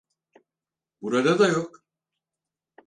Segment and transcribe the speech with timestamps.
[1.01, 1.83] Burada da yok.